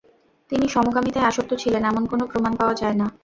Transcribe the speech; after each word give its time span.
তিনি 0.51 0.65
সমকামিতায় 0.67 1.27
আসক্ত 1.27 1.51
ছিলেন, 1.53 1.83
এমন 1.85 2.03
কোন 2.05 2.21
প্রমাণ 2.31 2.53
পাওয়া 2.59 2.75
যায় 2.75 2.95
না। 2.95 3.07